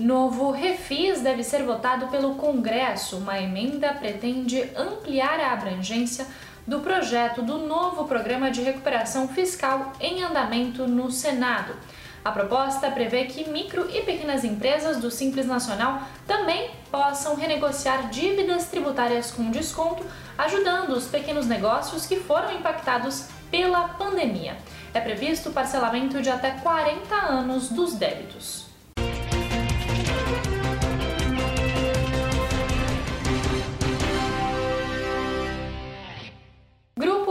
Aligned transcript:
Novo 0.00 0.52
refis 0.52 1.20
deve 1.20 1.44
ser 1.44 1.64
votado 1.64 2.06
pelo 2.06 2.36
Congresso. 2.36 3.18
Uma 3.18 3.38
emenda 3.38 3.92
pretende 3.92 4.70
ampliar 4.74 5.38
a 5.38 5.52
abrangência 5.52 6.26
do 6.66 6.80
projeto 6.80 7.42
do 7.42 7.58
novo 7.58 8.06
programa 8.06 8.50
de 8.50 8.62
recuperação 8.62 9.28
fiscal 9.28 9.92
em 10.00 10.24
andamento 10.24 10.88
no 10.88 11.10
Senado. 11.10 11.76
A 12.24 12.32
proposta 12.32 12.90
prevê 12.90 13.26
que 13.26 13.50
micro 13.50 13.86
e 13.94 14.00
pequenas 14.00 14.44
empresas 14.44 14.96
do 14.96 15.10
Simples 15.10 15.44
Nacional 15.44 16.00
também 16.26 16.70
possam 16.90 17.36
renegociar 17.36 18.08
dívidas 18.08 18.68
tributárias 18.68 19.30
com 19.30 19.50
desconto, 19.50 20.06
ajudando 20.38 20.92
os 20.92 21.06
pequenos 21.06 21.44
negócios 21.44 22.06
que 22.06 22.16
foram 22.16 22.50
impactados 22.50 23.26
pela 23.50 23.88
pandemia. 23.88 24.56
É 24.94 25.00
previsto 25.02 25.50
parcelamento 25.50 26.22
de 26.22 26.30
até 26.30 26.52
40 26.52 27.14
anos 27.14 27.68
dos 27.68 27.92
débitos. 27.92 28.71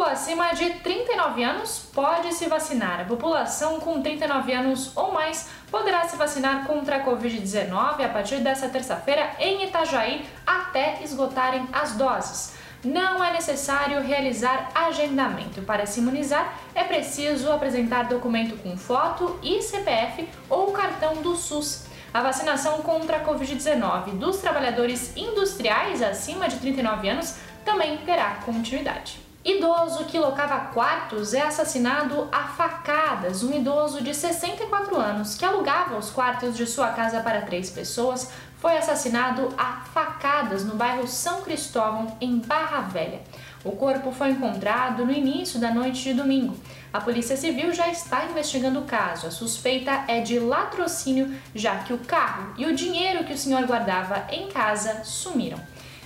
Acima 0.04 0.54
de 0.54 0.70
39 0.76 1.44
anos 1.44 1.90
pode 1.94 2.34
se 2.34 2.48
vacinar. 2.48 3.02
A 3.02 3.06
população 3.06 3.80
com 3.80 4.02
39 4.02 4.54
anos 4.54 4.92
ou 4.96 5.12
mais 5.12 5.50
poderá 5.70 6.08
se 6.08 6.16
vacinar 6.16 6.66
contra 6.66 6.98
a 6.98 7.06
Covid-19 7.06 8.06
a 8.06 8.10
partir 8.10 8.38
desta 8.38 8.70
terça-feira 8.70 9.32
em 9.40 9.66
Itajaí 9.66 10.26
até 10.46 11.02
esgotarem 11.04 11.68
as 11.72 11.94
doses. 11.94 12.54
Não 12.84 13.24
é 13.24 13.32
necessário 13.32 14.02
realizar 14.02 14.70
agendamento. 14.74 15.62
Para 15.62 15.86
se 15.86 16.00
imunizar, 16.00 16.58
é 16.74 16.84
preciso 16.84 17.52
apresentar 17.52 18.04
documento 18.04 18.58
com 18.58 18.76
foto 18.76 19.40
e 19.44 19.62
CPF 19.62 20.28
ou 20.50 20.72
cartão 20.72 21.22
do 21.22 21.36
SUS. 21.36 21.86
A 22.14 22.22
vacinação 22.22 22.82
contra 22.82 23.18
a 23.18 23.24
Covid-19 23.24 24.18
dos 24.18 24.38
trabalhadores 24.38 25.16
industriais 25.16 26.02
acima 26.02 26.50
de 26.50 26.58
39 26.58 27.08
anos 27.08 27.36
também 27.64 27.98
terá 28.00 28.40
continuidade. 28.44 29.31
Idoso 29.44 30.06
que 30.06 30.20
locava 30.20 30.68
quartos 30.72 31.34
é 31.34 31.42
assassinado 31.42 32.30
a 32.32 32.44
facadas. 32.44 33.42
Um 33.42 33.52
idoso 33.52 34.04
de 34.04 34.14
64 34.14 34.96
anos 34.96 35.34
que 35.34 35.44
alugava 35.44 35.98
os 35.98 36.12
quartos 36.12 36.56
de 36.56 36.68
sua 36.68 36.90
casa 36.90 37.22
para 37.22 37.42
três 37.42 37.72
pessoas 37.72 38.32
foi 38.58 38.78
assassinado 38.78 39.50
a 39.58 39.82
facadas 39.92 40.64
no 40.64 40.76
bairro 40.76 41.08
São 41.08 41.42
Cristóvão, 41.42 42.16
em 42.22 42.38
Barra 42.38 42.82
Velha. 42.82 43.22
O 43.64 43.72
corpo 43.72 44.12
foi 44.12 44.30
encontrado 44.30 45.04
no 45.04 45.12
início 45.12 45.60
da 45.60 45.74
noite 45.74 46.04
de 46.04 46.14
domingo. 46.14 46.56
A 46.94 47.02
Polícia 47.02 47.36
Civil 47.36 47.74
já 47.74 47.88
está 47.88 48.26
investigando 48.26 48.80
o 48.80 48.86
caso. 48.86 49.26
A 49.26 49.32
suspeita 49.32 50.06
é 50.08 50.22
de 50.22 50.38
latrocínio, 50.38 51.34
já 51.56 51.78
que 51.78 51.94
o 51.94 51.98
carro 51.98 52.54
e 52.58 52.68
o 52.68 52.76
dinheiro 52.76 53.24
que 53.24 53.34
o 53.34 53.38
senhor 53.38 53.66
guardava 53.66 54.28
em 54.32 54.50
casa 54.50 55.04
sumiram. 55.04 55.60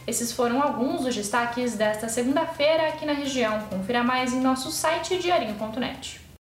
Esses 0.07 0.31
foram 0.31 0.61
alguns 0.61 1.03
dos 1.03 1.15
destaques 1.15 1.75
desta 1.75 2.07
segunda-feira 2.07 2.89
aqui 2.89 3.05
na 3.05 3.13
região. 3.13 3.59
Confira 3.69 4.03
mais 4.03 4.33
em 4.33 4.39
nosso 4.39 4.71
site 4.71 5.17
diarinho.net. 5.17 6.24